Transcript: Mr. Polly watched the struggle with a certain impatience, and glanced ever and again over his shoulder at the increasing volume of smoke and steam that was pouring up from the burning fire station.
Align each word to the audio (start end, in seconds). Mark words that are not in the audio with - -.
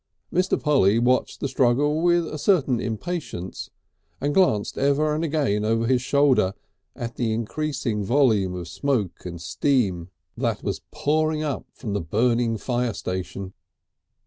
Mr. 0.33 0.59
Polly 0.59 0.97
watched 0.97 1.41
the 1.41 1.47
struggle 1.47 2.01
with 2.01 2.25
a 2.25 2.39
certain 2.39 2.79
impatience, 2.79 3.69
and 4.19 4.33
glanced 4.33 4.75
ever 4.79 5.13
and 5.13 5.23
again 5.23 5.63
over 5.63 5.85
his 5.85 6.01
shoulder 6.01 6.55
at 6.95 7.17
the 7.17 7.31
increasing 7.31 8.03
volume 8.03 8.55
of 8.55 8.67
smoke 8.67 9.27
and 9.27 9.39
steam 9.39 10.09
that 10.35 10.63
was 10.63 10.81
pouring 10.89 11.43
up 11.43 11.67
from 11.75 11.93
the 11.93 12.01
burning 12.01 12.57
fire 12.57 12.95
station. 12.95 13.53